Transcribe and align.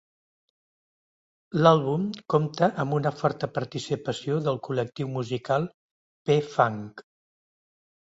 L'àlbum 1.63 2.07
compta 2.35 2.71
amb 2.85 2.97
una 3.01 3.13
forta 3.19 3.51
participació 3.59 4.41
del 4.49 4.61
col·lectiu 4.71 5.15
musical 5.21 5.73
P-Funk. 6.27 7.09